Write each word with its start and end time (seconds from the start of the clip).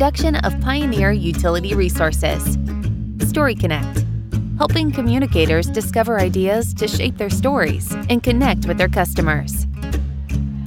production 0.00 0.36
of 0.36 0.58
Pioneer 0.62 1.12
Utility 1.12 1.74
Resources. 1.74 2.56
Story 3.28 3.54
Connect, 3.54 4.06
helping 4.56 4.90
communicators 4.90 5.66
discover 5.66 6.18
ideas 6.18 6.72
to 6.72 6.88
shape 6.88 7.18
their 7.18 7.28
stories 7.28 7.92
and 8.08 8.22
connect 8.22 8.64
with 8.64 8.78
their 8.78 8.88
customers. 8.88 9.66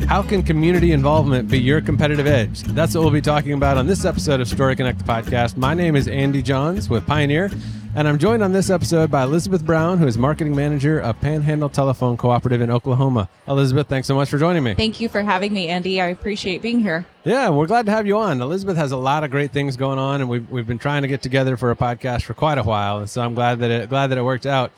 How 0.08 0.22
can 0.22 0.44
community 0.44 0.92
involvement 0.92 1.50
be 1.50 1.60
your 1.60 1.82
competitive 1.82 2.28
edge? 2.28 2.62
That's 2.62 2.94
what 2.94 3.02
we'll 3.02 3.12
be 3.12 3.22
talking 3.22 3.54
about 3.54 3.78
on 3.78 3.88
this 3.88 4.06
episode 4.06 4.42
of 4.42 4.48
Story 4.48 4.76
Connect 4.76 5.00
the 5.00 5.04
podcast. 5.06 5.58
My 5.58 5.74
name 5.74 5.96
is 5.96 6.08
Andy 6.08 6.44
Johns 6.44 6.88
with 6.88 7.08
Pioneer, 7.08 7.50
and 7.96 8.08
I'm 8.08 8.20
joined 8.20 8.44
on 8.44 8.52
this 8.52 8.70
episode 8.70 9.10
by 9.10 9.24
Elizabeth 9.24 9.66
Brown, 9.66 9.98
who 9.98 10.06
is 10.06 10.16
marketing 10.18 10.56
manager 10.56 11.00
of 11.00 11.20
Panhandle 11.20 11.70
Telephone 11.70 12.16
Cooperative 12.18 12.62
in 12.62 12.70
Oklahoma. 12.70 13.28
Elizabeth, 13.48 13.88
thanks 13.88 14.08
so 14.08 14.14
much 14.14 14.30
for 14.30 14.38
joining 14.38 14.64
me. 14.64 14.76
Thank 14.76 15.00
you 15.00 15.10
for 15.10 15.24
having 15.24 15.52
me, 15.52 15.68
Andy. 15.70 16.00
I 16.00 16.08
appreciate 16.08 16.62
being 16.62 16.80
here. 16.82 17.08
Yeah, 17.24 17.50
we're 17.50 17.68
glad 17.68 17.88
to 17.88 17.92
have 17.92 18.06
you 18.06 18.18
on. 18.20 18.40
Elizabeth 18.40 18.78
has 18.78 18.92
a 18.92 18.98
lot 18.98 19.24
of 19.24 19.32
great 19.32 19.52
things 19.52 19.78
going 19.78 19.98
on, 19.98 20.22
and 20.22 20.30
we've, 20.30 20.48
we've 20.52 20.68
been 20.68 20.80
trying 20.80 21.02
to 21.02 21.08
get 21.08 21.24
together 21.24 21.58
for 21.58 21.72
a 21.72 21.76
podcast 21.76 22.24
for 22.24 22.36
quite 22.36 22.60
a 22.60 22.64
while, 22.64 23.00
and 23.00 23.10
so 23.10 23.22
I'm 23.22 23.34
glad 23.34 23.60
that 23.60 23.72
it 23.72 23.90
glad 23.90 24.08
that 24.08 24.18
it 24.20 24.24
worked 24.24 24.46
out 24.46 24.72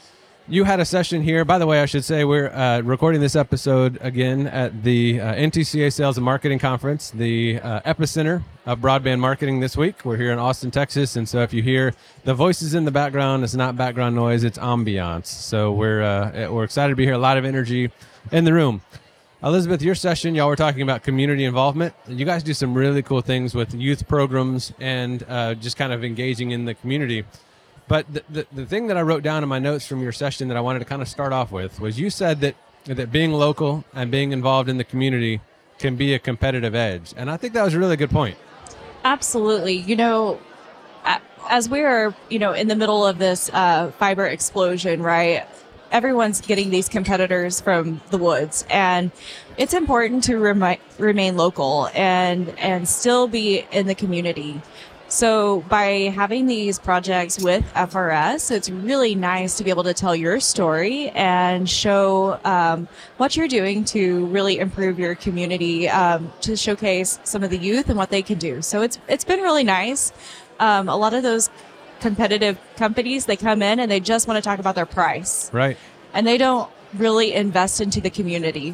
you 0.47 0.63
had 0.63 0.79
a 0.79 0.85
session 0.85 1.23
here. 1.23 1.43
By 1.43 1.57
the 1.57 1.65
way, 1.65 1.81
I 1.81 1.85
should 1.85 2.05
say 2.05 2.23
we're 2.23 2.49
uh, 2.49 2.81
recording 2.81 3.19
this 3.19 3.35
episode 3.35 3.97
again 4.01 4.45
at 4.47 4.83
the 4.83 5.19
uh, 5.19 5.33
NTCA 5.33 5.91
Sales 5.91 6.17
and 6.17 6.25
Marketing 6.25 6.59
Conference, 6.59 7.09
the 7.09 7.59
uh, 7.61 7.81
epicenter 7.81 8.43
of 8.65 8.79
broadband 8.79 9.19
marketing 9.19 9.59
this 9.59 9.75
week. 9.75 10.05
We're 10.05 10.17
here 10.17 10.31
in 10.31 10.37
Austin, 10.37 10.69
Texas, 10.69 11.15
and 11.15 11.27
so 11.27 11.41
if 11.41 11.51
you 11.51 11.63
hear 11.63 11.93
the 12.25 12.35
voices 12.35 12.75
in 12.75 12.85
the 12.85 12.91
background, 12.91 13.43
it's 13.43 13.55
not 13.55 13.75
background 13.75 14.15
noise; 14.15 14.43
it's 14.43 14.59
ambiance. 14.59 15.25
So 15.25 15.71
we're 15.71 16.03
uh, 16.03 16.51
we're 16.51 16.63
excited 16.63 16.91
to 16.91 16.95
be 16.95 17.05
here. 17.05 17.15
A 17.15 17.17
lot 17.17 17.37
of 17.37 17.45
energy 17.45 17.91
in 18.31 18.43
the 18.43 18.53
room. 18.53 18.81
Elizabeth, 19.43 19.81
your 19.81 19.95
session, 19.95 20.33
y'all 20.33 20.47
were 20.47 20.55
talking 20.55 20.81
about 20.81 21.03
community 21.03 21.43
involvement. 21.43 21.93
You 22.07 22.25
guys 22.25 22.41
do 22.41 22.53
some 22.53 22.73
really 22.73 23.03
cool 23.03 23.21
things 23.21 23.53
with 23.53 23.73
youth 23.73 24.07
programs 24.07 24.73
and 24.79 25.23
uh, 25.27 25.55
just 25.55 25.77
kind 25.77 25.91
of 25.91 26.03
engaging 26.03 26.51
in 26.51 26.65
the 26.65 26.73
community. 26.73 27.25
But 27.87 28.11
the, 28.11 28.23
the, 28.29 28.47
the 28.51 28.65
thing 28.65 28.87
that 28.87 28.97
I 28.97 29.01
wrote 29.01 29.23
down 29.23 29.43
in 29.43 29.49
my 29.49 29.59
notes 29.59 29.85
from 29.85 30.01
your 30.01 30.11
session 30.11 30.47
that 30.47 30.57
I 30.57 30.61
wanted 30.61 30.79
to 30.79 30.85
kind 30.85 31.01
of 31.01 31.07
start 31.07 31.33
off 31.33 31.51
with 31.51 31.79
was 31.79 31.99
you 31.99 32.09
said 32.09 32.41
that 32.41 32.55
that 32.85 33.11
being 33.11 33.31
local 33.31 33.83
and 33.93 34.11
being 34.11 34.31
involved 34.31 34.69
in 34.69 34.77
the 34.77 34.83
community 34.83 35.41
can 35.79 35.95
be 35.95 36.13
a 36.13 36.19
competitive 36.19 36.75
edge, 36.75 37.13
and 37.17 37.29
I 37.29 37.37
think 37.37 37.53
that 37.53 37.63
was 37.63 37.73
a 37.73 37.79
really 37.79 37.97
good 37.97 38.11
point. 38.11 38.37
Absolutely, 39.03 39.73
you 39.73 39.95
know, 39.95 40.39
as 41.49 41.69
we're 41.69 42.15
you 42.29 42.39
know 42.39 42.53
in 42.53 42.67
the 42.67 42.75
middle 42.75 43.05
of 43.05 43.17
this 43.17 43.49
uh, 43.53 43.91
fiber 43.99 44.25
explosion, 44.25 45.01
right? 45.01 45.45
Everyone's 45.91 46.41
getting 46.41 46.71
these 46.71 46.89
competitors 46.89 47.61
from 47.61 48.01
the 48.09 48.17
woods, 48.17 48.65
and 48.69 49.11
it's 49.57 49.73
important 49.73 50.23
to 50.25 50.37
remi- 50.37 50.79
remain 50.97 51.37
local 51.37 51.89
and 51.93 52.49
and 52.59 52.87
still 52.87 53.27
be 53.27 53.65
in 53.71 53.87
the 53.87 53.95
community. 53.95 54.61
So 55.15 55.61
by 55.69 56.11
having 56.13 56.45
these 56.45 56.77
projects 56.77 57.41
with 57.41 57.63
FRS, 57.73 58.51
it's 58.51 58.69
really 58.69 59.15
nice 59.15 59.55
to 59.55 59.63
be 59.63 59.69
able 59.69 59.85
to 59.85 59.93
tell 59.93 60.13
your 60.13 60.41
story 60.41 61.07
and 61.11 61.69
show 61.69 62.37
um, 62.43 62.89
what 63.15 63.37
you're 63.37 63.47
doing 63.47 63.85
to 63.85 64.25
really 64.25 64.59
improve 64.59 64.99
your 64.99 65.15
community, 65.15 65.87
um, 65.87 66.33
to 66.41 66.57
showcase 66.57 67.17
some 67.23 67.43
of 67.43 67.49
the 67.49 67.57
youth 67.57 67.87
and 67.87 67.97
what 67.97 68.09
they 68.09 68.21
can 68.21 68.37
do. 68.37 68.61
So 68.61 68.81
it's 68.81 68.99
it's 69.07 69.23
been 69.23 69.39
really 69.39 69.63
nice. 69.63 70.11
Um, 70.59 70.89
a 70.89 70.97
lot 70.97 71.13
of 71.13 71.23
those 71.23 71.49
competitive 72.01 72.59
companies 72.75 73.25
they 73.25 73.37
come 73.37 73.61
in 73.61 73.79
and 73.79 73.89
they 73.89 74.01
just 74.01 74.27
want 74.27 74.35
to 74.35 74.41
talk 74.41 74.59
about 74.59 74.75
their 74.75 74.85
price, 74.85 75.49
right? 75.53 75.77
And 76.13 76.27
they 76.27 76.37
don't 76.37 76.69
really 76.93 77.33
invest 77.33 77.79
into 77.79 78.01
the 78.01 78.09
community. 78.09 78.73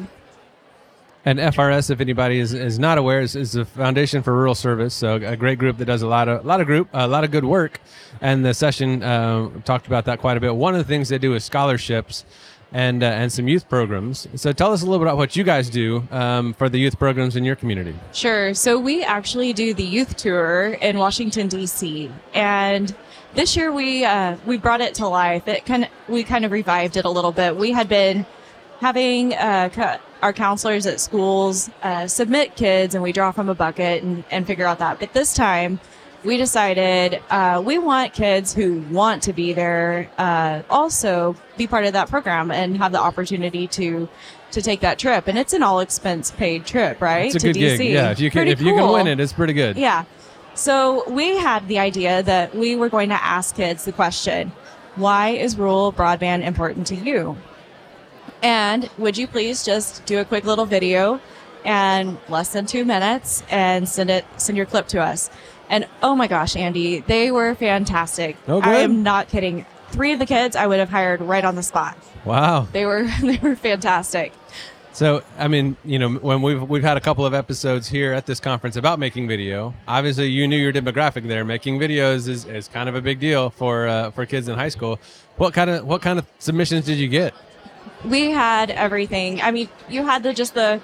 And 1.24 1.38
FRS, 1.38 1.90
if 1.90 2.00
anybody 2.00 2.40
is, 2.40 2.52
is 2.52 2.80
not 2.80 2.98
aware, 2.98 3.20
is, 3.20 3.36
is 3.36 3.52
the 3.52 3.64
Foundation 3.64 4.22
for 4.22 4.34
Rural 4.34 4.56
Service, 4.56 4.92
so 4.92 5.14
a 5.14 5.36
great 5.36 5.58
group 5.58 5.78
that 5.78 5.84
does 5.84 6.02
a 6.02 6.08
lot 6.08 6.28
of 6.28 6.44
a 6.44 6.48
lot 6.48 6.60
of 6.60 6.66
group 6.66 6.88
a 6.92 7.06
lot 7.06 7.22
of 7.22 7.30
good 7.30 7.44
work. 7.44 7.80
And 8.20 8.44
the 8.44 8.54
session 8.54 9.02
uh, 9.02 9.50
talked 9.64 9.86
about 9.86 10.04
that 10.06 10.18
quite 10.18 10.36
a 10.36 10.40
bit. 10.40 10.56
One 10.56 10.74
of 10.74 10.78
the 10.78 10.84
things 10.84 11.08
they 11.10 11.18
do 11.18 11.34
is 11.34 11.44
scholarships 11.44 12.24
and 12.72 13.04
uh, 13.04 13.06
and 13.06 13.30
some 13.30 13.46
youth 13.46 13.68
programs. 13.68 14.26
So 14.34 14.52
tell 14.52 14.72
us 14.72 14.82
a 14.82 14.84
little 14.84 14.98
bit 14.98 15.06
about 15.06 15.16
what 15.16 15.36
you 15.36 15.44
guys 15.44 15.70
do 15.70 16.02
um, 16.10 16.54
for 16.54 16.68
the 16.68 16.78
youth 16.78 16.98
programs 16.98 17.36
in 17.36 17.44
your 17.44 17.56
community. 17.56 17.94
Sure. 18.12 18.52
So 18.52 18.78
we 18.78 19.04
actually 19.04 19.52
do 19.52 19.74
the 19.74 19.84
youth 19.84 20.16
tour 20.16 20.76
in 20.80 20.98
Washington 20.98 21.46
D.C. 21.46 22.10
and 22.34 22.94
this 23.34 23.56
year 23.56 23.72
we 23.72 24.04
uh, 24.04 24.36
we 24.44 24.56
brought 24.56 24.80
it 24.80 24.94
to 24.96 25.06
life. 25.06 25.46
It 25.46 25.66
kind 25.66 25.84
of 25.84 25.90
we 26.08 26.24
kind 26.24 26.44
of 26.44 26.50
revived 26.50 26.96
it 26.96 27.04
a 27.04 27.10
little 27.10 27.32
bit. 27.32 27.56
We 27.56 27.72
had 27.72 27.88
been 27.88 28.26
having 28.82 29.32
uh, 29.34 29.96
our 30.22 30.32
counselors 30.32 30.86
at 30.86 31.00
schools 31.00 31.70
uh, 31.84 32.06
submit 32.08 32.56
kids 32.56 32.94
and 32.94 33.02
we 33.02 33.12
draw 33.12 33.30
from 33.30 33.48
a 33.48 33.54
bucket 33.54 34.02
and, 34.02 34.24
and 34.30 34.44
figure 34.44 34.66
out 34.66 34.80
that. 34.80 34.98
But 34.98 35.12
this 35.12 35.34
time, 35.34 35.78
we 36.24 36.36
decided 36.36 37.22
uh, 37.30 37.62
we 37.64 37.78
want 37.78 38.12
kids 38.12 38.52
who 38.52 38.80
want 38.90 39.22
to 39.22 39.32
be 39.32 39.52
there 39.52 40.10
uh, 40.18 40.62
also 40.68 41.36
be 41.56 41.66
part 41.68 41.84
of 41.84 41.92
that 41.94 42.08
program 42.08 42.50
and 42.50 42.76
have 42.76 42.92
the 42.92 43.00
opportunity 43.00 43.66
to 43.68 44.08
to 44.50 44.60
take 44.60 44.80
that 44.80 44.98
trip. 44.98 45.28
And 45.28 45.38
it's 45.38 45.52
an 45.52 45.62
all 45.62 45.80
expense 45.80 46.30
paid 46.30 46.66
trip, 46.66 47.00
right? 47.00 47.26
It's 47.26 47.36
a 47.36 47.38
to 47.38 47.52
good 47.52 47.58
DC. 47.58 47.78
gig. 47.78 47.92
Yeah, 47.92 48.10
if 48.10 48.20
you 48.20 48.30
can 48.30 48.40
pretty 48.40 48.50
if 48.50 48.58
cool. 48.58 48.68
you 48.68 48.74
can 48.74 48.92
win 48.92 49.06
it, 49.06 49.18
it's 49.18 49.32
pretty 49.32 49.54
good. 49.54 49.76
Yeah. 49.76 50.04
So 50.54 51.08
we 51.08 51.38
had 51.38 51.66
the 51.68 51.78
idea 51.78 52.22
that 52.24 52.54
we 52.54 52.76
were 52.76 52.90
going 52.90 53.08
to 53.08 53.22
ask 53.22 53.56
kids 53.56 53.84
the 53.86 53.92
question, 53.92 54.52
why 54.96 55.30
is 55.30 55.56
rural 55.56 55.92
broadband 55.92 56.44
important 56.44 56.86
to 56.88 56.96
you? 56.96 57.36
And 58.42 58.90
would 58.98 59.16
you 59.16 59.26
please 59.26 59.64
just 59.64 60.04
do 60.04 60.18
a 60.18 60.24
quick 60.24 60.44
little 60.44 60.66
video 60.66 61.20
and 61.64 62.18
less 62.28 62.52
than 62.52 62.66
two 62.66 62.84
minutes 62.84 63.42
and 63.50 63.88
send 63.88 64.10
it, 64.10 64.24
send 64.36 64.56
your 64.56 64.66
clip 64.66 64.88
to 64.88 65.00
us. 65.00 65.30
And 65.68 65.86
oh 66.02 66.14
my 66.14 66.26
gosh, 66.26 66.56
Andy, 66.56 67.00
they 67.00 67.30
were 67.30 67.54
fantastic. 67.54 68.36
Oh, 68.48 68.60
I 68.60 68.78
am 68.78 69.02
not 69.02 69.28
kidding. 69.28 69.64
Three 69.90 70.12
of 70.12 70.18
the 70.18 70.26
kids 70.26 70.56
I 70.56 70.66
would 70.66 70.80
have 70.80 70.90
hired 70.90 71.20
right 71.20 71.44
on 71.44 71.54
the 71.54 71.62
spot. 71.62 71.96
Wow. 72.24 72.66
They 72.72 72.84
were 72.84 73.04
they 73.22 73.38
were 73.38 73.56
fantastic. 73.56 74.32
So, 74.94 75.22
I 75.38 75.48
mean, 75.48 75.76
you 75.86 75.98
know, 75.98 76.10
when 76.10 76.42
we've 76.42 76.62
we've 76.62 76.82
had 76.82 76.98
a 76.98 77.00
couple 77.00 77.24
of 77.24 77.32
episodes 77.32 77.88
here 77.88 78.12
at 78.12 78.26
this 78.26 78.40
conference 78.40 78.76
about 78.76 78.98
making 78.98 79.28
video, 79.28 79.72
obviously 79.88 80.26
you 80.26 80.46
knew 80.46 80.58
your 80.58 80.72
demographic 80.72 81.26
there. 81.26 81.44
Making 81.44 81.78
videos 81.78 82.28
is, 82.28 82.44
is 82.44 82.68
kind 82.68 82.90
of 82.90 82.94
a 82.94 83.00
big 83.00 83.18
deal 83.18 83.48
for 83.48 83.88
uh, 83.88 84.10
for 84.10 84.26
kids 84.26 84.48
in 84.48 84.54
high 84.54 84.68
school. 84.68 85.00
What 85.36 85.54
kind 85.54 85.70
of 85.70 85.86
what 85.86 86.02
kind 86.02 86.18
of 86.18 86.26
submissions 86.38 86.84
did 86.84 86.98
you 86.98 87.08
get? 87.08 87.34
We 88.04 88.30
had 88.30 88.70
everything. 88.70 89.40
I 89.40 89.50
mean, 89.50 89.68
you 89.88 90.04
had 90.04 90.22
the 90.22 90.32
just 90.32 90.54
the 90.54 90.80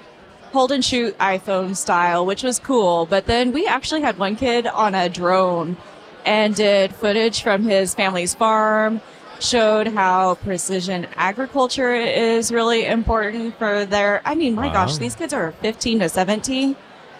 hold 0.51 0.71
and 0.71 0.83
shoot 0.83 1.17
iPhone 1.19 1.75
style, 1.75 2.25
which 2.25 2.43
was 2.43 2.59
cool. 2.59 3.05
But 3.05 3.25
then 3.25 3.51
we 3.51 3.67
actually 3.67 4.01
had 4.01 4.17
one 4.17 4.35
kid 4.35 4.67
on 4.67 4.95
a 4.95 5.09
drone 5.09 5.77
and 6.25 6.55
did 6.55 6.93
footage 6.93 7.41
from 7.41 7.63
his 7.63 7.93
family's 7.93 8.35
farm, 8.35 9.01
showed 9.39 9.87
how 9.87 10.35
precision 10.35 11.07
agriculture 11.15 11.93
is 11.93 12.51
really 12.51 12.85
important 12.85 13.57
for 13.57 13.85
their. 13.85 14.21
I 14.25 14.35
mean, 14.35 14.55
my 14.55 14.67
wow. 14.67 14.73
gosh, 14.73 14.97
these 14.97 15.15
kids 15.15 15.33
are 15.33 15.51
15 15.61 15.99
to 15.99 16.09
17 16.09 16.75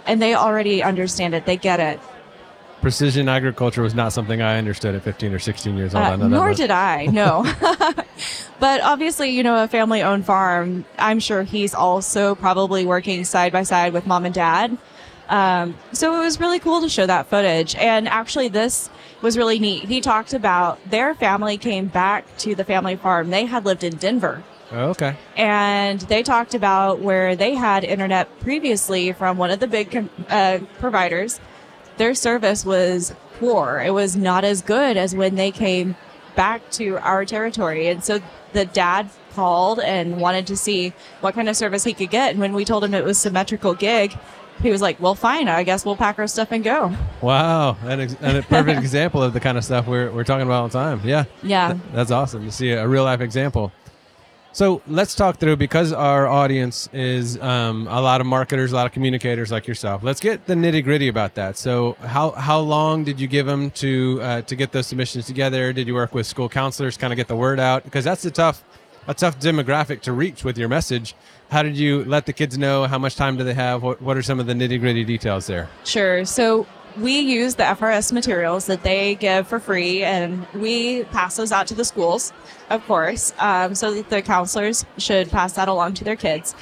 and 0.06 0.22
they 0.22 0.34
already 0.34 0.82
understand 0.82 1.36
it. 1.36 1.46
They 1.46 1.58
get 1.58 1.80
it 1.80 2.00
precision 2.82 3.30
agriculture 3.30 3.82
was 3.82 3.94
not 3.94 4.14
something 4.14 4.42
I 4.42 4.58
understood 4.58 4.96
at 4.96 5.04
15 5.04 5.34
or 5.34 5.40
16 5.40 5.78
years 5.78 5.96
old. 5.96 6.04
Uh, 6.04 6.16
nor 6.28 6.54
did 6.54 6.72
I, 6.72 7.06
no. 7.08 7.44
but 8.60 8.82
obviously, 8.82 9.30
you 9.30 9.44
know, 9.44 9.64
a 9.64 9.68
family 9.68 10.02
owned 10.02 10.26
farm, 10.26 10.86
I'm 10.98 11.20
sure 11.20 11.44
he's 11.44 11.74
also 11.74 12.36
probably 12.36 12.86
working 12.86 13.24
side 13.26 13.52
by 13.52 13.64
side 13.64 13.94
with 13.94 14.08
mom 14.08 14.26
and 14.26 14.34
dad. 14.34 14.78
Um, 15.30 15.78
so 15.92 16.16
it 16.16 16.20
was 16.20 16.40
really 16.40 16.60
cool 16.60 16.82
to 16.82 16.90
show 16.90 17.06
that 17.06 17.28
footage. 17.28 17.76
And 17.76 18.08
actually, 18.08 18.48
this 18.48 18.90
was 19.22 19.38
really 19.38 19.60
neat. 19.60 19.84
He 19.84 20.02
talked 20.02 20.34
about 20.34 20.80
their 20.90 21.14
family 21.14 21.58
came 21.58 21.88
back 21.88 22.26
to 22.40 22.56
the 22.56 22.64
family 22.64 22.96
farm. 22.96 23.30
They 23.30 23.46
had 23.46 23.66
lived 23.66 23.84
in 23.84 23.96
Denver. 23.98 24.44
Oh, 24.72 24.90
okay. 24.90 25.16
And 25.36 26.00
they 26.02 26.24
talked 26.24 26.54
about 26.54 27.00
where 27.00 27.36
they 27.36 27.56
had 27.56 27.84
internet 27.84 28.40
previously 28.40 29.12
from 29.14 29.38
one 29.38 29.52
of 29.52 29.60
the 29.60 29.68
big 29.68 30.10
uh, 30.30 30.60
providers 30.80 31.40
their 32.00 32.16
service 32.16 32.66
was 32.66 33.14
poor. 33.40 33.80
It 33.86 33.92
was 33.94 34.16
not 34.16 34.44
as 34.44 34.64
good 34.64 34.98
as 34.98 35.16
when 35.16 35.36
they 35.36 35.52
came 35.52 35.96
back 36.36 36.68
to 36.72 36.98
our 37.00 37.26
territory. 37.26 37.88
And 37.90 38.04
so 38.04 38.20
the 38.54 38.66
dad 38.66 39.10
called 39.36 39.80
and 39.80 40.20
wanted 40.20 40.48
to 40.48 40.58
see 40.58 40.94
what 41.22 41.36
kind 41.36 41.48
of 41.50 41.56
service 41.56 41.84
he 41.84 41.94
could 41.94 42.10
get. 42.10 42.32
And 42.32 42.40
when 42.40 42.54
we 42.54 42.66
told 42.66 42.84
him 42.84 42.94
it 42.94 43.04
was 43.04 43.18
symmetrical 43.18 43.74
gig, 43.76 44.18
he 44.62 44.72
was 44.72 44.82
like, 44.82 45.00
"Well, 45.00 45.16
fine. 45.16 45.48
I 45.48 45.64
guess 45.64 45.86
we'll 45.86 45.96
pack 45.96 46.20
our 46.20 46.28
stuff 46.28 46.52
and 46.52 46.62
go." 46.64 46.94
Wow, 47.22 47.78
and, 47.84 48.02
ex- 48.02 48.16
and 48.20 48.38
a 48.38 48.42
perfect 48.44 48.80
example 48.86 49.24
of 49.24 49.32
the 49.34 49.40
kind 49.40 49.58
of 49.58 49.64
stuff 49.64 49.88
we're, 49.88 50.12
we're 50.12 50.26
talking 50.26 50.46
about 50.46 50.62
all 50.62 50.68
the 50.68 50.74
time. 50.74 51.02
Yeah, 51.06 51.26
yeah, 51.44 51.74
Th- 51.74 51.82
that's 51.94 52.12
awesome 52.12 52.44
to 52.46 52.52
see 52.52 52.72
a 52.72 52.86
real 52.86 53.06
life 53.06 53.22
example. 53.22 53.72
So 54.52 54.82
let's 54.88 55.14
talk 55.14 55.38
through 55.38 55.58
because 55.58 55.94
our 55.94 56.28
audience 56.28 56.90
is 56.92 57.40
um, 57.40 57.88
a 57.88 58.02
lot 58.02 58.20
of 58.20 58.28
marketers, 58.28 58.72
a 58.72 58.76
lot 58.76 58.88
of 58.88 58.92
communicators 58.92 59.52
like 59.52 59.68
yourself. 59.68 60.02
Let's 60.04 60.20
get 60.20 60.48
the 60.48 60.56
nitty 60.56 60.84
gritty 60.84 61.08
about 61.08 61.36
that. 61.36 61.56
So 61.58 61.94
how 62.02 62.32
how 62.32 62.60
long 62.60 63.04
did 63.04 63.20
you 63.20 63.28
give 63.28 63.46
them 63.46 63.70
to 63.72 64.20
uh, 64.22 64.42
to 64.42 64.56
get 64.56 64.72
those 64.72 64.88
submissions 64.88 65.28
together? 65.28 65.72
Did 65.72 65.88
you 65.88 65.94
work 65.94 66.16
with 66.16 66.26
school 66.26 66.50
counselors, 66.50 66.98
kind 66.98 67.14
of 67.14 67.18
get 67.18 67.28
the 67.28 67.36
word 67.36 67.60
out? 67.60 67.84
Because 67.84 68.04
that's 68.04 68.26
a 68.26 68.32
tough 68.32 68.64
a 69.08 69.14
tough 69.14 69.40
demographic 69.40 70.02
to 70.02 70.12
reach 70.12 70.44
with 70.44 70.58
your 70.58 70.70
message. 70.70 71.16
How 71.50 71.64
did 71.64 71.78
you 71.78 72.04
let 72.06 72.26
the 72.26 72.34
kids 72.34 72.58
know? 72.58 72.86
How 72.86 73.00
much 73.00 73.16
time 73.16 73.38
do 73.38 73.44
they 73.44 73.56
have? 73.56 73.82
What, 73.82 74.02
what 74.02 74.16
are 74.16 74.22
some 74.22 74.40
of 74.40 74.46
the 74.46 74.54
nitty 74.54 74.80
gritty 74.80 75.04
details 75.04 75.48
there? 75.48 75.68
Sure. 75.84 76.26
So 76.26 76.68
we 76.98 77.20
use 77.20 77.56
the 77.56 77.64
FRS 77.64 78.12
materials 78.12 78.66
that 78.66 78.84
they 78.84 79.16
give 79.16 79.48
for 79.48 79.60
free, 79.60 80.04
and 80.04 80.46
we 80.54 81.04
pass 81.06 81.38
those 81.38 81.52
out 81.52 81.68
to 81.68 81.76
the 81.76 81.86
schools, 81.86 82.34
of 82.70 82.86
course, 82.86 83.34
um, 83.40 83.76
so 83.76 83.94
that 83.94 84.10
the 84.10 84.22
counselors 84.22 84.86
should 84.98 85.30
pass 85.30 85.54
that 85.54 85.68
along 85.68 85.94
to 85.96 86.04
their 86.04 86.16
kids. 86.16 86.56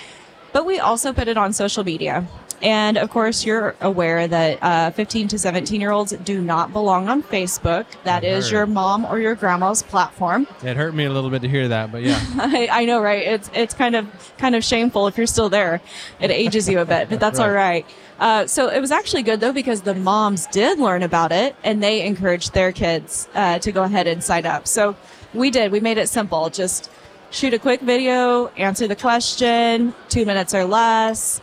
But 0.54 0.66
we 0.66 0.80
also 0.80 1.14
put 1.14 1.28
it 1.28 1.38
on 1.38 1.54
social 1.54 1.84
media. 1.84 2.26
And 2.62 2.98
of 2.98 3.10
course, 3.10 3.46
you're 3.46 3.76
aware 3.82 4.28
that 4.28 4.60
uh, 4.62 4.92
15 4.92 5.28
to 5.30 5.40
17 5.40 5.80
year 5.80 5.92
olds 5.92 6.12
do 6.12 6.42
not 6.42 6.74
belong 6.74 7.08
on 7.08 7.22
Facebook. 7.22 7.86
That 8.04 8.18
I've 8.18 8.24
is 8.24 8.46
heard. 8.46 8.52
your 8.52 8.66
mom 8.66 9.06
or 9.06 9.20
your 9.20 9.36
grandma's 9.36 9.84
platform. 9.84 10.48
It 10.64 10.76
hurt 10.76 10.96
me 10.96 11.06
a 11.06 11.12
little 11.12 11.30
bit 11.30 11.42
to 11.44 11.48
hear 11.48 11.68
that, 11.68 11.92
but 11.92 12.02
yeah. 12.04 12.20
I, 12.38 12.68
I 12.72 12.86
know, 12.86 13.02
right? 13.02 13.28
It's 13.28 13.52
it's 13.54 13.74
kind 13.74 13.96
of 13.96 14.34
kind 14.38 14.56
of 14.56 14.64
shameful 14.64 15.08
if 15.08 15.18
you're 15.18 15.28
still 15.28 15.50
there. 15.50 15.82
It 16.20 16.32
ages 16.32 16.68
you 16.68 16.80
a 16.80 16.86
bit, 16.86 17.10
but 17.10 17.20
that's 17.20 17.40
all 17.40 17.52
right. 17.52 17.86
Uh, 18.20 18.48
so 18.48 18.70
it 18.70 18.80
was 18.80 18.92
actually 18.92 19.22
good 19.22 19.40
though 19.40 19.54
because 19.54 19.82
the 19.82 19.94
moms 19.94 20.48
did 20.48 20.80
learn 20.80 21.04
about 21.04 21.32
it 21.32 21.56
and 21.64 21.84
they 21.84 22.04
encouraged 22.04 22.54
their 22.54 22.72
kids 22.72 23.28
uh, 23.36 23.60
to 23.60 23.72
go 23.72 23.84
ahead 23.84 24.08
and 24.08 24.24
sign 24.24 24.46
up. 24.46 24.68
So 24.68 24.96
we 25.34 25.52
did. 25.52 25.72
We 25.72 25.80
made 25.80 26.00
it 26.00 26.10
simple. 26.10 26.50
Just 26.50 26.90
shoot 27.30 27.54
a 27.54 27.60
quick 27.60 27.82
video, 27.82 28.48
answer 28.58 28.88
the 28.88 28.96
question, 28.96 29.94
two 30.10 30.26
minutes 30.26 30.56
or 30.56 30.66
less. 30.66 31.42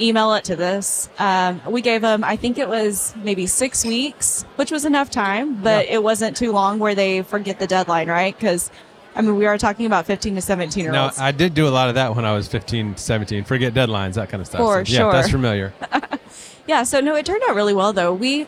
Email 0.00 0.32
it 0.34 0.44
to 0.44 0.56
this. 0.56 1.08
Um, 1.18 1.60
we 1.68 1.82
gave 1.82 2.00
them, 2.00 2.24
I 2.24 2.36
think 2.36 2.58
it 2.58 2.68
was 2.68 3.14
maybe 3.22 3.46
six 3.46 3.84
weeks, 3.84 4.44
which 4.56 4.70
was 4.70 4.84
enough 4.84 5.10
time, 5.10 5.62
but 5.62 5.86
Yeah. 5.86 5.94
it 5.96 6.02
wasn't 6.02 6.36
too 6.36 6.52
long 6.52 6.78
where 6.78 6.94
they 6.94 7.22
forget 7.22 7.58
the 7.58 7.66
deadline, 7.66 8.08
right? 8.08 8.34
Because 8.38 8.70
I 9.14 9.20
mean, 9.20 9.36
we 9.36 9.44
are 9.44 9.58
talking 9.58 9.84
about 9.84 10.06
15 10.06 10.36
to 10.36 10.40
17 10.40 10.82
year 10.84 10.92
Now, 10.92 11.04
olds. 11.04 11.18
I 11.20 11.32
did 11.32 11.52
do 11.52 11.68
a 11.68 11.70
lot 11.70 11.90
of 11.90 11.96
that 11.96 12.16
when 12.16 12.24
I 12.24 12.32
was 12.32 12.48
15, 12.48 12.96
17. 12.96 13.44
Forget 13.44 13.74
deadlines, 13.74 14.14
that 14.14 14.30
kind 14.30 14.40
of 14.40 14.46
stuff. 14.46 14.60
For 14.60 14.84
So, 14.86 14.90
Yeah, 14.92 14.98
sure. 15.00 15.12
that's 15.12 15.30
familiar. 15.30 15.74
yeah, 16.66 16.82
so 16.82 17.00
no, 17.00 17.14
it 17.14 17.26
turned 17.26 17.42
out 17.46 17.54
really 17.54 17.74
well 17.74 17.92
though. 17.92 18.14
We 18.14 18.46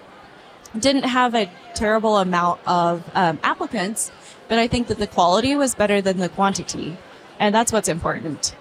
didn't 0.79 1.05
have 1.05 1.35
a 1.35 1.51
terrible 1.75 2.17
amount 2.17 2.61
of 2.67 3.03
um, 3.15 3.39
applicants, 3.43 4.11
but 4.49 4.59
I 4.59 4.67
think 4.67 4.87
that 4.87 4.99
the 4.99 5.07
quality 5.07 5.55
was 5.55 5.75
better 5.75 6.01
than 6.01 6.17
the 6.17 6.31
quantity. 6.31 6.97
And 7.39 7.55
that's 7.55 7.71
what's 7.71 7.89
important. 7.89 8.55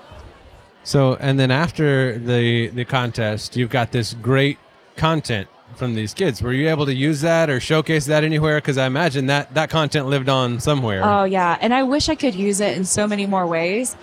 So, 0.83 1.15
and 1.15 1.39
then 1.39 1.51
after 1.51 2.17
the 2.17 2.67
the 2.67 2.85
contest, 2.85 3.55
you've 3.55 3.69
got 3.69 3.91
this 3.91 4.13
great 4.15 4.57
content 4.95 5.47
from 5.75 5.95
these 5.95 6.13
kids. 6.13 6.41
Were 6.41 6.53
you 6.53 6.69
able 6.69 6.85
to 6.85 6.93
use 6.93 7.21
that 7.21 7.49
or 7.49 7.59
showcase 7.59 8.05
that 8.05 8.23
anywhere? 8.23 8.57
Because 8.57 8.77
I 8.77 8.85
imagine 8.85 9.27
that 9.27 9.53
that 9.53 9.69
content 9.69 10.07
lived 10.07 10.29
on 10.29 10.59
somewhere. 10.59 11.01
Oh, 11.03 11.23
yeah. 11.23 11.57
And 11.61 11.73
I 11.73 11.83
wish 11.83 12.09
I 12.09 12.15
could 12.15 12.35
use 12.35 12.59
it 12.59 12.77
in 12.77 12.85
so 12.85 13.07
many 13.07 13.25
more 13.25 13.47
ways, 13.47 13.95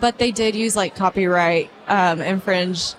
but 0.00 0.18
they 0.18 0.30
did 0.30 0.54
use 0.54 0.76
like 0.76 0.94
copyright 0.94 1.70
um, 1.86 2.20
infringe 2.20 2.94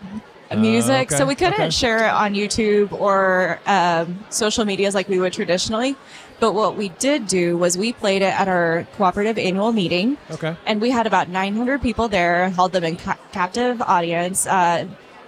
music. 0.56 1.08
okay, 1.12 1.16
So 1.18 1.26
we 1.26 1.36
couldn't 1.36 1.54
okay. 1.56 1.70
share 1.70 2.06
it 2.06 2.12
on 2.12 2.34
YouTube 2.34 2.92
or 2.92 3.60
um, 3.66 4.24
social 4.30 4.66
medias 4.66 4.96
like 4.96 5.08
we 5.10 5.20
would 5.20 5.34
traditionally. 5.34 5.96
But 6.40 6.54
what 6.54 6.78
we 6.78 6.90
did 7.00 7.28
do 7.28 7.58
was 7.58 7.78
we 7.78 7.92
played 7.94 8.22
it 8.22 8.34
at 8.34 8.48
our 8.48 8.88
cooperative 8.96 9.38
annual 9.38 9.72
meeting. 9.74 10.18
okay. 10.32 10.56
and 10.66 10.80
we 10.82 10.90
had 10.90 11.06
about 11.06 11.28
900 11.30 11.82
people 11.82 12.08
there 12.08 12.50
held 12.50 12.72
them 12.72 12.84
in 12.86 12.96
ca- 12.96 13.18
captive 13.34 13.82
audience 13.82 14.48
uh, 14.48 14.88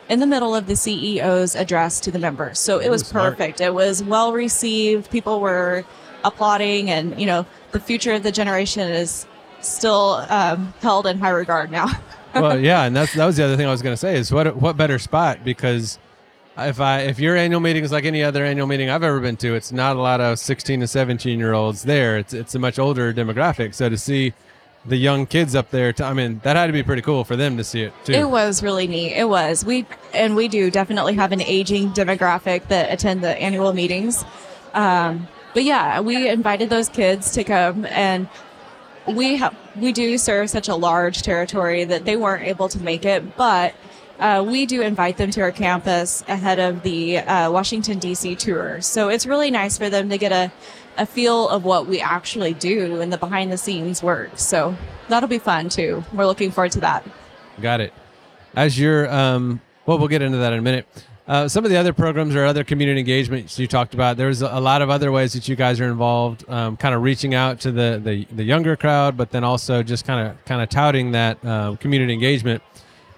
in 0.09 0.19
the 0.19 0.27
middle 0.27 0.55
of 0.55 0.67
the 0.67 0.75
ceo's 0.75 1.55
address 1.55 1.99
to 2.01 2.11
the 2.11 2.19
members 2.19 2.59
so 2.59 2.79
it 2.79 2.89
was 2.89 3.01
Ooh, 3.01 3.05
smart. 3.05 3.37
perfect 3.37 3.61
it 3.61 3.73
was 3.73 4.03
well 4.03 4.33
received 4.33 5.09
people 5.09 5.39
were 5.39 5.85
applauding 6.25 6.89
and 6.89 7.17
you 7.19 7.25
know 7.25 7.45
the 7.71 7.79
future 7.79 8.11
of 8.13 8.21
the 8.23 8.31
generation 8.31 8.89
is 8.89 9.25
still 9.61 10.25
um, 10.29 10.73
held 10.81 11.07
in 11.07 11.17
high 11.19 11.29
regard 11.29 11.71
now 11.71 11.87
well, 12.33 12.59
yeah, 12.59 12.83
and 12.83 12.95
that's 12.95 13.13
that 13.13 13.25
was 13.25 13.37
the 13.37 13.43
other 13.43 13.57
thing 13.57 13.67
I 13.67 13.71
was 13.71 13.81
going 13.81 13.93
to 13.93 13.97
say 13.97 14.15
is 14.15 14.31
what 14.31 14.55
what 14.55 14.77
better 14.77 14.99
spot 14.99 15.43
because 15.43 15.99
if 16.57 16.79
I 16.79 17.01
if 17.01 17.19
your 17.19 17.35
annual 17.35 17.59
meeting 17.59 17.83
is 17.83 17.91
like 17.91 18.05
any 18.05 18.23
other 18.23 18.45
annual 18.45 18.67
meeting 18.67 18.89
I've 18.89 19.03
ever 19.03 19.19
been 19.19 19.37
to, 19.37 19.55
it's 19.55 19.71
not 19.71 19.95
a 19.95 20.01
lot 20.01 20.21
of 20.21 20.39
16 20.39 20.81
to 20.81 20.87
17 20.87 21.39
year 21.39 21.53
olds 21.53 21.83
there. 21.83 22.17
It's 22.17 22.33
it's 22.33 22.55
a 22.55 22.59
much 22.59 22.79
older 22.79 23.13
demographic. 23.13 23.73
So 23.73 23.89
to 23.89 23.97
see 23.97 24.33
the 24.85 24.97
young 24.97 25.27
kids 25.27 25.55
up 25.55 25.69
there, 25.69 25.93
to, 25.93 26.03
I 26.03 26.13
mean, 26.13 26.41
that 26.43 26.55
had 26.55 26.67
to 26.67 26.73
be 26.73 26.83
pretty 26.83 27.03
cool 27.03 27.23
for 27.23 27.35
them 27.35 27.57
to 27.57 27.63
see 27.63 27.83
it 27.83 27.93
too. 28.03 28.13
It 28.13 28.29
was 28.29 28.63
really 28.63 28.87
neat. 28.87 29.13
It 29.13 29.29
was. 29.29 29.63
We 29.63 29.85
and 30.13 30.35
we 30.35 30.47
do 30.47 30.71
definitely 30.71 31.15
have 31.15 31.31
an 31.31 31.41
aging 31.41 31.91
demographic 31.93 32.67
that 32.67 32.91
attend 32.91 33.23
the 33.23 33.39
annual 33.39 33.73
meetings. 33.73 34.25
Um, 34.73 35.27
but 35.53 35.63
yeah, 35.63 35.99
we 35.99 36.29
invited 36.29 36.69
those 36.69 36.89
kids 36.89 37.31
to 37.33 37.43
come 37.43 37.85
and 37.85 38.27
we 39.07 39.41
we 39.75 39.91
do 39.91 40.17
serve 40.17 40.49
such 40.49 40.67
a 40.67 40.75
large 40.75 41.21
territory 41.21 41.83
that 41.85 42.05
they 42.05 42.15
weren't 42.15 42.43
able 42.43 42.69
to 42.69 42.79
make 42.79 43.05
it, 43.05 43.35
but 43.35 43.73
uh, 44.19 44.43
we 44.47 44.65
do 44.65 44.81
invite 44.81 45.17
them 45.17 45.31
to 45.31 45.41
our 45.41 45.51
campus 45.51 46.23
ahead 46.27 46.59
of 46.59 46.83
the 46.83 47.17
uh, 47.17 47.51
Washington 47.51 47.97
D.C. 47.97 48.35
tour. 48.35 48.79
So 48.81 49.09
it's 49.09 49.25
really 49.25 49.49
nice 49.49 49.77
for 49.77 49.89
them 49.89 50.09
to 50.09 50.17
get 50.17 50.31
a 50.31 50.51
a 50.97 51.05
feel 51.05 51.47
of 51.49 51.63
what 51.63 51.87
we 51.87 52.01
actually 52.01 52.53
do 52.53 53.01
and 53.01 53.11
the 53.11 53.17
behind 53.17 53.51
the 53.51 53.57
scenes 53.57 54.03
work. 54.03 54.31
So 54.35 54.75
that'll 55.07 55.29
be 55.29 55.39
fun 55.39 55.69
too. 55.69 56.03
We're 56.13 56.25
looking 56.25 56.51
forward 56.51 56.71
to 56.73 56.81
that. 56.81 57.05
Got 57.61 57.81
it. 57.81 57.93
As 58.55 58.77
your, 58.77 59.09
um, 59.11 59.61
well, 59.85 59.97
we'll 59.97 60.09
get 60.09 60.21
into 60.21 60.39
that 60.39 60.53
in 60.53 60.59
a 60.59 60.61
minute. 60.61 60.85
Uh, 61.31 61.47
some 61.47 61.63
of 61.63 61.71
the 61.71 61.77
other 61.77 61.93
programs 61.93 62.35
or 62.35 62.43
other 62.43 62.61
community 62.61 62.99
engagements 62.99 63.57
you 63.57 63.65
talked 63.65 63.93
about, 63.93 64.17
there's 64.17 64.41
a, 64.41 64.59
lot 64.59 64.81
of 64.81 64.89
other 64.89 65.13
ways 65.13 65.31
that 65.31 65.47
you 65.47 65.55
guys 65.55 65.79
are 65.79 65.85
involved, 65.85 66.43
um, 66.49 66.75
kind 66.75 66.93
of 66.93 67.01
reaching 67.01 67.33
out 67.33 67.57
to 67.57 67.71
the, 67.71 68.01
the, 68.03 68.25
the 68.35 68.43
younger 68.43 68.75
crowd, 68.75 69.15
but 69.15 69.31
then 69.31 69.41
also 69.41 69.81
just 69.81 70.05
kind 70.05 70.27
of 70.27 70.43
kind 70.43 70.61
of 70.61 70.67
touting 70.67 71.13
that 71.13 71.37
uh, 71.45 71.77
community 71.79 72.11
engagement 72.11 72.61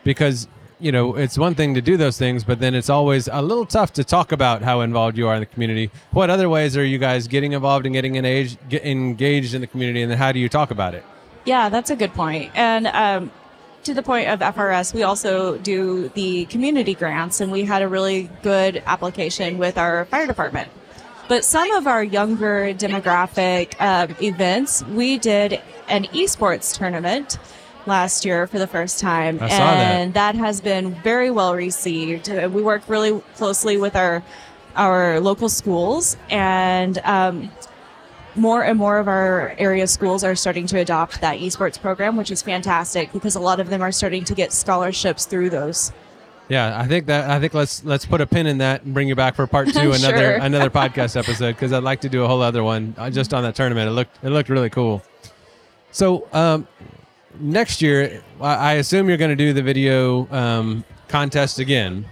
because 0.03 0.47
you 0.79 0.91
know 0.91 1.15
it's 1.15 1.39
one 1.39 1.55
thing 1.55 1.73
to 1.73 1.81
do 1.81 1.97
those 1.97 2.15
things, 2.15 2.43
but 2.43 2.59
then 2.59 2.75
it's 2.75 2.87
always 2.87 3.27
a 3.31 3.41
little 3.41 3.65
tough 3.65 3.93
to 3.93 4.03
talk 4.03 4.31
about 4.31 4.61
how 4.61 4.81
involved 4.81 5.17
you 5.17 5.27
are 5.27 5.33
in 5.33 5.39
the 5.39 5.47
community. 5.47 5.89
What 6.11 6.29
other 6.29 6.49
ways 6.49 6.77
are 6.77 6.85
you 6.85 6.99
guys 6.99 7.27
getting 7.27 7.53
involved 7.53 7.87
and 7.87 7.95
getting 7.95 8.15
engaged, 8.15 8.59
get 8.69 8.85
engaged 8.85 9.55
in 9.55 9.61
the 9.61 9.67
community, 9.67 10.03
and 10.03 10.11
then 10.11 10.19
how 10.19 10.31
do 10.31 10.37
you 10.37 10.49
talk 10.49 10.69
about 10.69 10.93
it? 10.93 11.03
Yeah, 11.45 11.67
that's 11.69 11.89
a 11.89 11.95
good. 11.95 12.11
And 12.53 12.85
um, 12.85 13.31
to 13.83 13.93
the 13.93 14.03
point 14.03 14.29
of 14.29 14.39
FRS, 14.39 14.93
we 14.93 15.03
also 15.03 15.57
do 15.57 16.09
the 16.09 16.45
community 16.45 16.93
grants, 16.93 17.41
and 17.41 17.51
we 17.51 17.65
had 17.65 17.81
a 17.81 17.87
really 17.87 18.29
good 18.41 18.81
application 18.85 19.57
with 19.57 19.77
our 19.77 20.05
fire 20.05 20.27
department. 20.27 20.69
But 21.27 21.43
some 21.45 21.71
of 21.71 21.87
our 21.87 22.03
younger 22.03 22.73
demographic 22.73 23.79
um, 23.81 24.15
events, 24.21 24.83
we 24.85 25.17
did 25.17 25.61
an 25.87 26.05
esports 26.05 26.77
tournament 26.77 27.37
last 27.85 28.23
year 28.25 28.47
for 28.47 28.59
the 28.59 28.67
first 28.67 28.99
time, 28.99 29.37
I 29.41 29.49
saw 29.49 29.57
that. 29.57 29.77
and 29.95 30.13
that 30.13 30.35
has 30.35 30.61
been 30.61 30.95
very 30.95 31.29
well 31.31 31.55
received. 31.55 32.29
Uh, 32.29 32.49
We 32.51 32.61
work 32.61 32.83
really 32.87 33.21
closely 33.35 33.77
with 33.77 33.95
our 33.95 34.23
our 34.75 35.19
local 35.19 35.49
schools, 35.49 36.17
and 36.31 36.97
um, 37.03 37.51
more 38.35 38.63
and 38.63 38.77
more 38.77 38.97
of 38.99 39.07
our 39.07 39.53
area 39.57 39.87
schools 39.87 40.23
are 40.23 40.35
starting 40.35 40.65
to 40.67 40.79
adopt 40.79 41.21
that 41.21 41.39
esports 41.39 41.79
program, 41.79 42.15
which 42.15 42.31
is 42.31 42.41
fantastic 42.41 43.11
because 43.13 43.35
a 43.35 43.39
lot 43.39 43.59
of 43.59 43.69
them 43.69 43.81
are 43.81 43.91
starting 43.91 44.23
to 44.25 44.33
get 44.35 44.51
scholarships 44.51 45.25
through 45.25 45.49
those. 45.49 45.91
Yeah, 46.49 46.77
I 46.79 46.87
think 46.87 47.05
that 47.07 47.29
I 47.29 47.39
think 47.39 47.53
let's 47.53 47.83
let's 47.85 48.05
put 48.05 48.19
a 48.21 48.27
pin 48.27 48.47
in 48.47 48.57
that 48.57 48.83
and 48.83 48.93
bring 48.93 49.07
you 49.07 49.15
back 49.15 49.35
for 49.35 49.47
part 49.47 49.69
two, 49.73 49.91
another 49.93 50.17
Sure. 50.17 50.35
another 50.35 50.69
podcast 50.81 51.15
episode 51.17 51.53
because 51.53 51.71
I'd 51.71 51.83
like 51.83 52.01
to 52.01 52.09
do 52.09 52.23
a 52.23 52.27
whole 52.27 52.41
other 52.41 52.63
one 52.63 52.93
uh, 52.97 53.09
just 53.09 53.33
on 53.33 53.43
that 53.43 53.55
tournament. 53.55 53.87
It 53.87 53.93
looked 53.93 54.17
it 54.23 54.29
looked 54.29 54.49
really 54.49 54.69
cool. 54.69 55.01
So 55.91 56.27
um, 56.33 56.67
next 57.39 57.81
year, 57.81 58.21
I 58.41 58.55
I 58.55 58.73
assume 58.73 59.07
you're 59.07 59.17
going 59.17 59.29
to 59.31 59.35
do 59.37 59.53
the 59.53 59.63
video 59.63 60.27
um, 60.31 60.83
contest 61.07 61.59
again. 61.59 62.05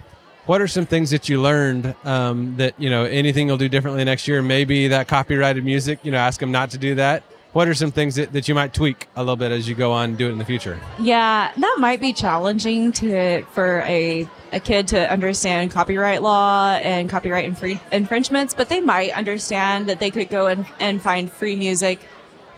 What 0.44 0.60
are 0.60 0.66
some 0.66 0.86
things 0.86 1.10
that 1.10 1.28
you 1.28 1.40
learned 1.40 1.94
um, 2.04 2.56
that 2.56 2.74
you 2.78 2.90
know 2.90 3.04
anything 3.04 3.46
you'll 3.46 3.58
do 3.58 3.68
differently 3.68 4.02
next 4.02 4.26
year? 4.26 4.42
Maybe 4.42 4.88
that 4.88 5.06
copyrighted 5.06 5.64
music. 5.64 6.00
You 6.02 6.10
know, 6.10 6.18
ask 6.18 6.40
them 6.40 6.50
not 6.50 6.70
to 6.70 6.78
do 6.78 6.96
that. 6.96 7.22
What 7.52 7.68
are 7.68 7.74
some 7.74 7.92
things 7.92 8.14
that, 8.14 8.32
that 8.32 8.48
you 8.48 8.54
might 8.54 8.72
tweak 8.72 9.08
a 9.14 9.20
little 9.20 9.36
bit 9.36 9.52
as 9.52 9.68
you 9.68 9.74
go 9.74 9.92
on 9.92 10.10
and 10.10 10.18
do 10.18 10.26
it 10.28 10.32
in 10.32 10.38
the 10.38 10.44
future? 10.44 10.80
Yeah, 10.98 11.52
that 11.54 11.76
might 11.78 12.00
be 12.00 12.12
challenging 12.12 12.90
to 12.92 13.42
for 13.52 13.82
a 13.82 14.28
a 14.52 14.58
kid 14.58 14.88
to 14.88 15.10
understand 15.10 15.70
copyright 15.70 16.22
law 16.22 16.72
and 16.82 17.08
copyright 17.08 17.50
infri- 17.50 17.80
infringements, 17.92 18.52
but 18.52 18.68
they 18.68 18.80
might 18.80 19.12
understand 19.12 19.88
that 19.88 20.00
they 20.00 20.10
could 20.10 20.28
go 20.28 20.48
and, 20.48 20.66
and 20.80 21.00
find 21.00 21.30
free 21.30 21.56
music 21.56 22.00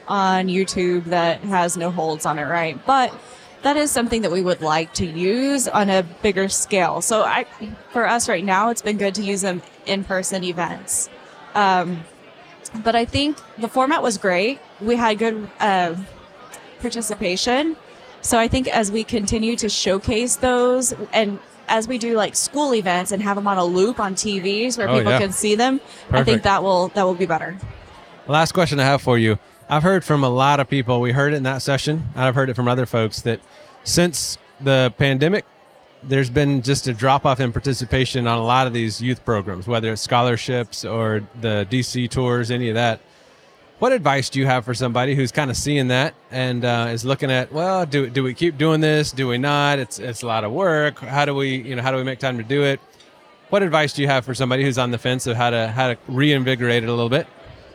on 0.08 0.48
YouTube 0.48 1.04
that 1.04 1.40
has 1.40 1.76
no 1.76 1.90
holds 1.90 2.26
on 2.26 2.38
it, 2.38 2.44
right? 2.44 2.84
But 2.86 3.14
that 3.64 3.76
is 3.76 3.90
something 3.90 4.22
that 4.22 4.30
we 4.30 4.40
would 4.42 4.60
like 4.62 4.92
to 4.94 5.04
use 5.06 5.66
on 5.68 5.90
a 5.90 6.02
bigger 6.22 6.48
scale. 6.48 7.00
So 7.02 7.22
I, 7.22 7.46
for 7.90 8.06
us 8.06 8.28
right 8.28 8.44
now, 8.44 8.68
it's 8.70 8.82
been 8.82 8.98
good 8.98 9.14
to 9.16 9.22
use 9.22 9.40
them 9.40 9.62
in 9.86 10.04
person 10.04 10.44
events. 10.44 11.08
Um, 11.54 12.04
but 12.84 12.94
I 12.94 13.04
think 13.04 13.38
the 13.58 13.68
format 13.68 14.02
was 14.02 14.18
great. 14.18 14.60
We 14.80 14.96
had 14.96 15.18
good 15.18 15.48
uh, 15.60 15.94
participation. 16.80 17.76
So 18.20 18.38
I 18.38 18.48
think 18.48 18.68
as 18.68 18.90
we 18.92 19.04
continue 19.04 19.56
to 19.56 19.68
showcase 19.68 20.36
those 20.36 20.92
and 21.12 21.38
as 21.68 21.88
we 21.88 21.96
do 21.98 22.14
like 22.16 22.34
school 22.36 22.74
events 22.74 23.12
and 23.12 23.22
have 23.22 23.36
them 23.36 23.46
on 23.46 23.56
a 23.58 23.64
loop 23.64 23.98
on 24.00 24.14
TVs 24.14 24.76
where 24.76 24.88
Oh, 24.88 24.98
people 24.98 25.12
yeah. 25.12 25.18
can 25.18 25.32
see 25.32 25.54
them, 25.54 25.80
I 26.10 26.22
think 26.24 26.42
that 26.42 26.62
will 26.62 26.88
that 26.88 27.04
will 27.04 27.14
be 27.14 27.26
better. 27.26 27.56
Last 28.26 28.52
question 28.52 28.78
I 28.80 28.84
have 28.84 29.00
for 29.02 29.18
you. 29.18 29.38
I've 29.68 29.82
heard 29.82 30.04
from 30.04 30.22
a 30.24 30.28
lot 30.28 30.60
of 30.60 30.68
people. 30.68 31.00
We 31.00 31.12
heard 31.12 31.32
it 31.32 31.36
in 31.36 31.42
that 31.44 31.62
session, 31.62 32.08
I've 32.14 32.34
heard 32.34 32.50
it 32.50 32.54
from 32.54 32.68
other 32.68 32.86
folks 32.86 33.22
that 33.22 33.40
since 33.82 34.38
the 34.60 34.92
pandemic, 34.98 35.44
there's 36.02 36.28
been 36.28 36.60
just 36.60 36.86
a 36.86 36.92
drop 36.92 37.24
off 37.24 37.40
in 37.40 37.50
participation 37.52 38.26
on 38.26 38.38
a 38.38 38.44
lot 38.44 38.66
of 38.66 38.74
these 38.74 39.00
youth 39.00 39.24
programs, 39.24 39.66
whether 39.66 39.90
it's 39.92 40.02
scholarships 40.02 40.84
or 40.84 41.22
the 41.40 41.66
DC 41.70 42.10
tours, 42.10 42.50
any 42.50 42.68
of 42.68 42.74
that. 42.74 43.00
What 43.78 43.92
advice 43.92 44.28
do 44.28 44.38
you 44.38 44.46
have 44.46 44.64
for 44.64 44.74
somebody 44.74 45.14
who's 45.14 45.32
kind 45.32 45.50
of 45.50 45.56
seeing 45.56 45.88
that 45.88 46.14
and 46.30 46.64
uh, 46.64 46.88
is 46.90 47.04
looking 47.04 47.30
at, 47.30 47.52
well, 47.52 47.84
do 47.86 48.08
do 48.08 48.22
we 48.22 48.32
keep 48.32 48.56
doing 48.56 48.80
this? 48.80 49.12
Do 49.12 49.28
we 49.28 49.38
not? 49.38 49.78
It's 49.78 49.98
it's 49.98 50.22
a 50.22 50.26
lot 50.26 50.44
of 50.44 50.52
work. 50.52 50.98
How 50.98 51.24
do 51.24 51.34
we, 51.34 51.56
you 51.56 51.74
know, 51.74 51.82
how 51.82 51.90
do 51.90 51.96
we 51.96 52.04
make 52.04 52.18
time 52.18 52.36
to 52.38 52.44
do 52.44 52.62
it? 52.64 52.80
What 53.48 53.62
advice 53.62 53.92
do 53.92 54.02
you 54.02 54.08
have 54.08 54.24
for 54.24 54.34
somebody 54.34 54.62
who's 54.62 54.78
on 54.78 54.90
the 54.90 54.98
fence 54.98 55.26
of 55.26 55.36
how 55.36 55.50
to 55.50 55.68
how 55.68 55.88
to 55.88 55.98
reinvigorate 56.06 56.82
it 56.82 56.88
a 56.88 56.92
little 56.92 57.08
bit? 57.08 57.26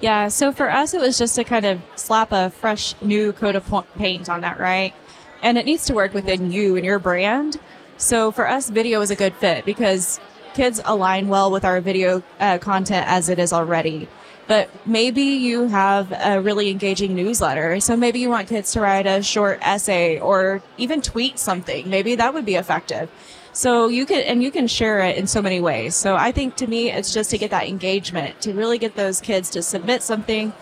Yeah, 0.01 0.29
so 0.29 0.53
for 0.53 0.70
us, 0.70 0.94
it 0.94 1.01
was 1.01 1.18
just 1.18 1.36
to 1.36 1.44
kind 1.44 1.65
of 1.65 1.82
slap 1.96 2.32
a 2.32 2.50
fresh 2.51 2.96
new 3.01 3.34
coat 3.34 3.56
of 3.56 3.86
paint 3.98 4.29
on 4.29 4.41
that, 4.41 4.60
right? 4.60 4.94
And 5.41 5.58
it 5.58 5.65
needs 5.65 5.86
to 5.88 5.94
work 5.94 6.13
within 6.13 6.51
you 6.51 6.77
and 6.77 6.86
your 6.86 7.00
brand. 7.00 7.60
So 7.98 8.32
for 8.32 8.48
us, 8.48 8.70
video 8.70 9.01
is 9.01 9.12
a 9.12 9.15
good 9.15 9.34
fit 9.36 9.65
because 9.65 10.22
kids 10.53 10.79
align 10.86 11.27
well 11.27 11.51
with 11.51 11.65
our 11.65 11.82
video 11.82 12.24
uh, 12.39 12.60
content 12.60 13.08
as 13.10 13.27
it 13.27 13.39
is 13.39 13.51
already. 13.51 14.08
But 14.48 14.70
maybe 14.86 15.22
you 15.22 15.68
have 15.68 16.12
a 16.12 16.41
really 16.41 16.70
engaging 16.70 17.13
newsletter. 17.13 17.79
So 17.82 17.98
maybe 17.98 18.20
you 18.20 18.29
want 18.29 18.48
kids 18.48 18.72
to 18.74 18.82
write 18.82 19.06
a 19.06 19.22
short 19.22 19.60
essay 19.62 20.20
or 20.20 20.63
even 20.77 21.01
tweet 21.01 21.38
something. 21.38 21.89
Maybe 21.89 22.15
that 22.15 22.34
would 22.34 22.46
be 22.46 22.56
effective. 22.56 23.10
So 23.53 23.88
you 23.88 24.06
can, 24.06 24.22
and 24.22 24.44
you 24.44 24.51
can 24.51 24.68
share 24.68 25.00
it 25.00 25.18
in 25.18 25.27
so 25.27 25.41
many 25.41 25.60
ways. 25.60 25.96
So 25.96 26.15
I 26.15 26.32
think 26.32 26.56
to 26.58 26.68
me, 26.68 26.91
it's 26.91 27.13
just 27.13 27.29
to 27.32 27.38
get 27.38 27.51
that 27.51 27.68
engagement, 27.68 28.41
to 28.41 28.53
really 28.53 28.77
get 28.77 28.96
those 28.96 29.20
kids 29.20 29.50
to 29.51 29.62
submit 29.62 30.03
something. 30.03 30.53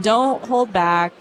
Don't 0.00 0.44
hold 0.44 0.72
back. 0.72 1.12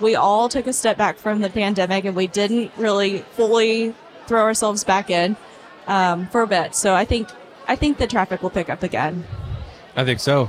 We 0.00 0.14
all 0.14 0.48
took 0.48 0.66
a 0.66 0.72
step 0.72 0.96
back 0.96 1.18
from 1.18 1.40
the 1.40 1.50
pandemic 1.50 2.04
and 2.04 2.16
we 2.16 2.26
didn't 2.26 2.72
really 2.76 3.18
fully 3.32 3.94
throw 4.26 4.40
ourselves 4.40 4.84
back 4.84 5.10
in 5.10 5.36
um, 5.86 6.28
for 6.28 6.42
a 6.42 6.46
bit. 6.46 6.74
So 6.74 6.94
I 6.94 7.04
think 7.04 7.28
I 7.66 7.76
think 7.76 7.98
the 7.98 8.06
traffic 8.06 8.42
will 8.42 8.50
pick 8.50 8.70
up 8.70 8.82
again. 8.82 9.24
I 9.96 10.04
think 10.04 10.20
so. 10.20 10.48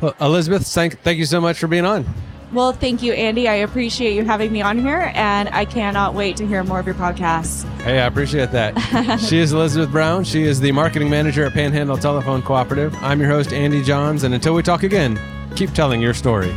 Well, 0.00 0.14
Elizabeth, 0.20 0.66
thank 0.66 1.00
thank 1.00 1.18
you 1.18 1.24
so 1.24 1.40
much 1.40 1.58
for 1.58 1.66
being 1.68 1.84
on. 1.84 2.06
Well, 2.50 2.72
thank 2.72 3.02
you, 3.02 3.12
Andy. 3.12 3.46
I 3.46 3.56
appreciate 3.56 4.14
you 4.14 4.24
having 4.24 4.50
me 4.50 4.62
on 4.62 4.78
here, 4.78 5.12
and 5.14 5.50
I 5.50 5.66
cannot 5.66 6.14
wait 6.14 6.36
to 6.38 6.46
hear 6.46 6.64
more 6.64 6.80
of 6.80 6.86
your 6.86 6.94
podcasts. 6.94 7.68
Hey, 7.82 8.00
I 8.00 8.06
appreciate 8.06 8.52
that. 8.52 9.20
she 9.28 9.38
is 9.38 9.52
Elizabeth 9.52 9.90
Brown. 9.90 10.24
She 10.24 10.44
is 10.44 10.58
the 10.58 10.72
marketing 10.72 11.10
manager 11.10 11.44
at 11.44 11.52
Panhandle 11.52 11.98
Telephone 11.98 12.40
Cooperative. 12.40 12.94
I'm 13.02 13.20
your 13.20 13.28
host, 13.28 13.52
Andy 13.52 13.82
Johns, 13.82 14.24
and 14.24 14.34
until 14.34 14.54
we 14.54 14.62
talk 14.62 14.82
again, 14.82 15.20
keep 15.56 15.72
telling 15.74 16.00
your 16.00 16.14
story. 16.14 16.54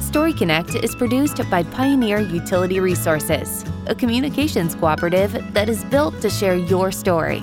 Story 0.00 0.34
Connect 0.34 0.74
is 0.74 0.94
produced 0.94 1.40
by 1.50 1.62
Pioneer 1.62 2.20
Utility 2.20 2.78
Resources, 2.78 3.64
a 3.86 3.94
communications 3.94 4.74
cooperative 4.74 5.32
that 5.54 5.70
is 5.70 5.84
built 5.84 6.20
to 6.20 6.28
share 6.28 6.54
your 6.54 6.92
story. 6.92 7.42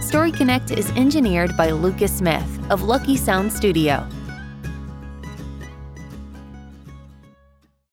Story 0.00 0.30
Connect 0.30 0.70
is 0.70 0.88
engineered 0.92 1.56
by 1.56 1.70
Lucas 1.70 2.16
Smith 2.16 2.70
of 2.70 2.82
Lucky 2.82 3.16
Sound 3.16 3.52
Studio 3.52 4.08